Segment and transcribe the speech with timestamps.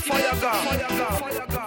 [0.00, 0.64] fire God.
[0.64, 1.18] Fire God.
[1.18, 1.57] Fire God.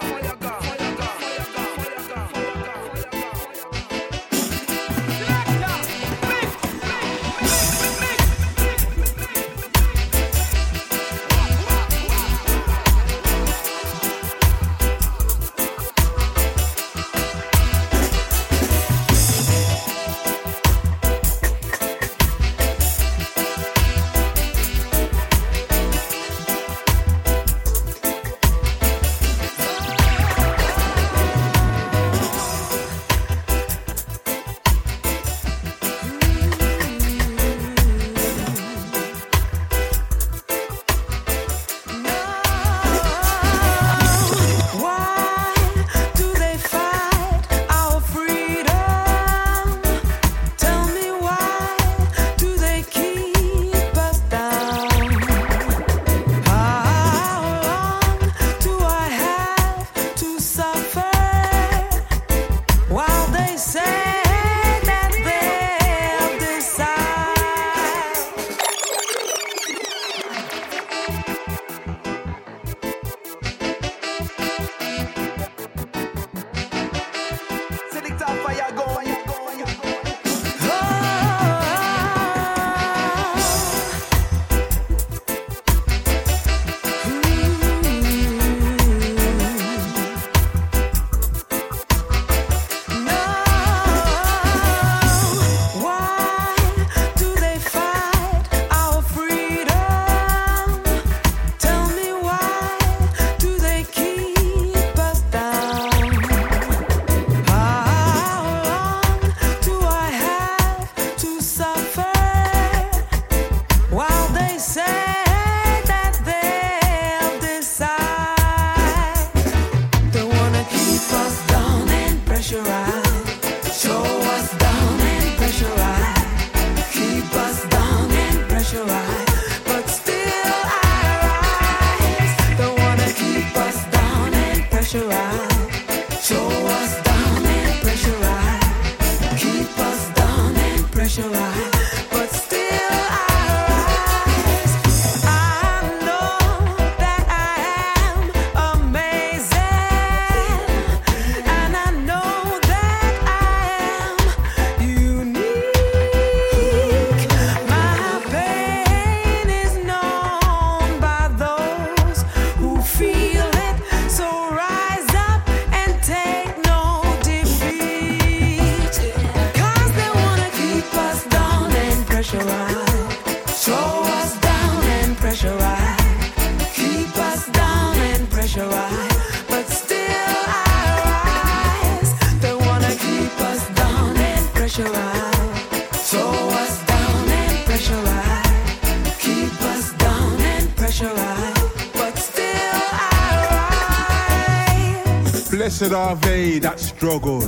[195.82, 197.42] Blessed are they that struggle,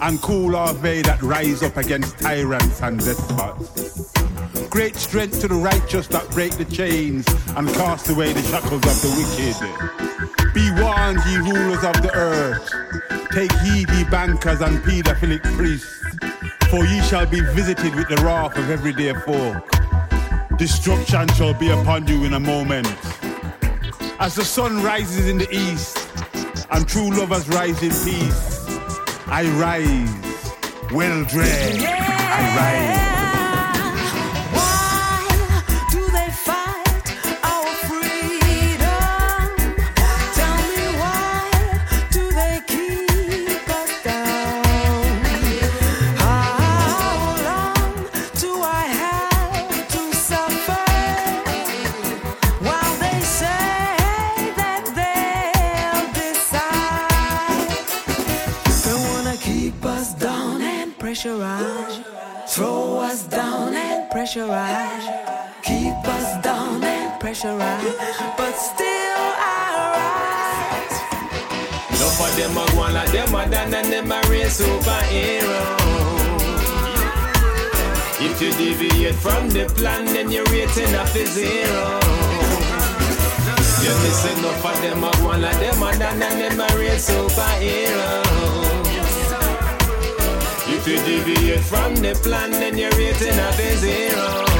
[0.00, 4.10] and cool are they that rise up against tyrants and despots.
[4.70, 9.02] Great strength to the righteous that break the chains and cast away the shackles of
[9.02, 10.54] the wicked.
[10.54, 12.72] Be warned, ye rulers of the earth.
[13.32, 16.02] Take heed, ye bankers and pedophilic priests,
[16.70, 19.68] for ye shall be visited with the wrath of everyday folk.
[20.56, 22.88] Destruction shall be upon you in a moment.
[24.18, 26.01] As the sun rises in the east,
[26.72, 28.66] and true lovers rise in peace.
[29.26, 31.86] I rise, well dressed.
[31.86, 33.11] I rise.
[61.22, 62.04] Pressurize,
[62.48, 65.06] Throw us down and pressurize.
[65.62, 69.62] keep us down and pressurize, but still I
[70.82, 70.98] rise.
[71.94, 75.62] Enough of them are one like them are done and them are real superhero.
[78.20, 82.00] If you deviate from the plan, then you're rating up to zero.
[83.82, 86.96] You miss enough of them are one like them are done and them are real
[86.96, 88.71] superhero.
[90.84, 94.51] If you deviate from the plan, then you're rating of a zero.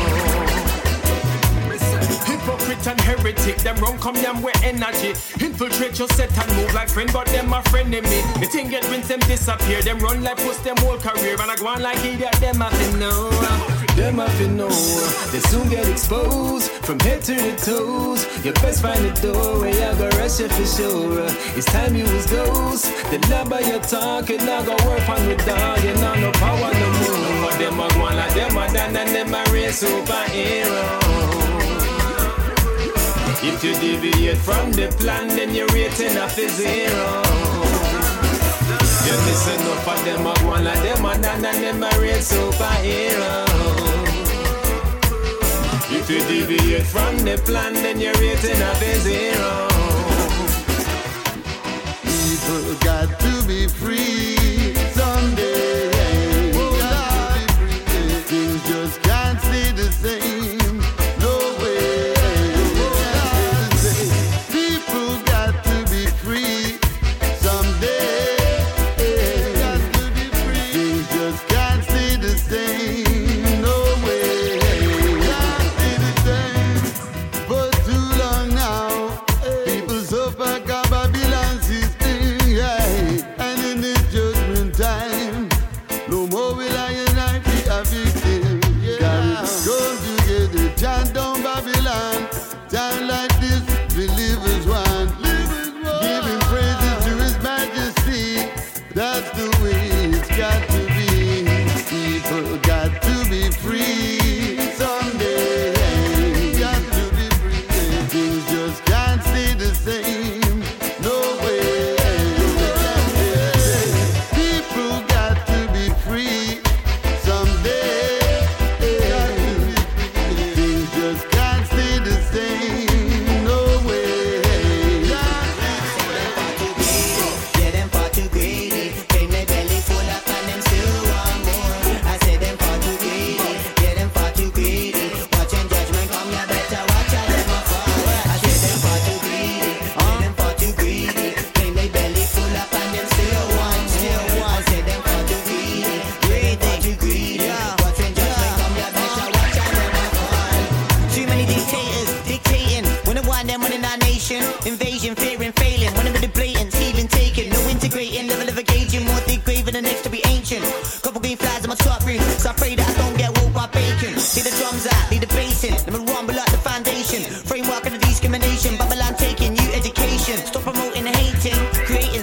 [2.82, 3.56] Hypocrite and heretic.
[3.58, 5.10] Them run come them with energy.
[5.44, 8.22] Infiltrate your set and move like friend, but them my friend in me.
[8.40, 9.82] The thing get rinse them disappear.
[9.82, 11.36] Them run like push them whole career.
[11.40, 13.30] And I go on like idiot, them have to know.
[13.96, 14.68] Them have to know.
[15.30, 18.26] They soon get exposed from head to the toes.
[18.44, 21.26] You best find the door where you go rush it for sure.
[21.56, 22.82] It's time you was those.
[23.10, 25.82] The love by your talk, and I go work on the dog.
[25.84, 26.88] You know no power no
[27.40, 27.52] more.
[27.52, 31.51] Them a go on like them a done and them a real superhero.
[33.44, 37.22] If you deviate from the plan, then you're rating up a zero.
[39.04, 43.44] You miss enough of them, a one like them, and none of them real superhero.
[45.90, 49.68] If you deviate from the plan, then you're rating up a zero.
[52.02, 55.90] People got to be free someday.
[58.26, 59.01] Things just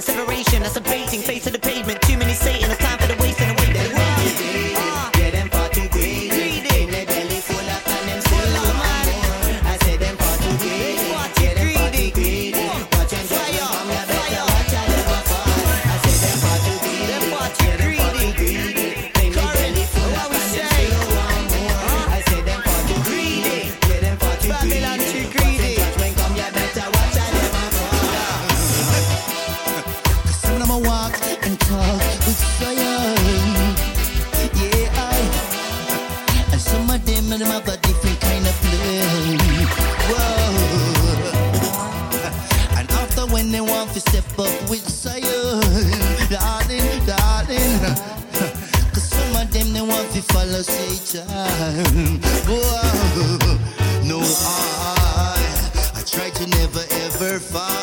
[0.01, 0.62] separation.
[0.62, 1.22] That's a baiting.
[1.22, 1.58] Face of the
[36.89, 39.01] some of them them have a different kind of play.
[40.09, 40.56] Whoa.
[42.79, 45.62] And after when they want to step up with fire,
[46.29, 47.79] darling, darling.
[48.93, 51.27] Cause some of them they want to follow Satan.
[52.50, 53.58] Whoa.
[54.03, 55.38] No, I,
[55.96, 57.78] I try to never ever falter.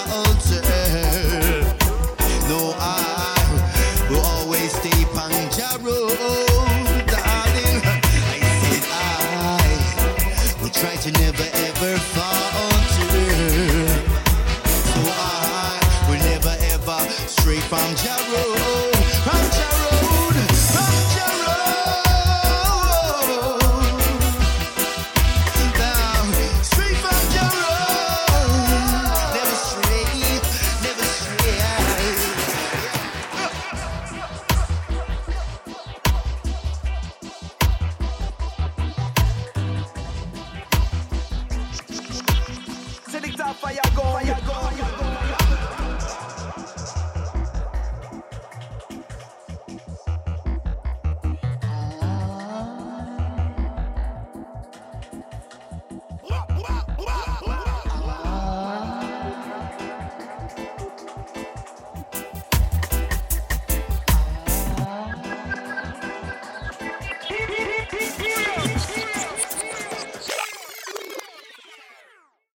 [17.11, 18.96] straight from Jarrow.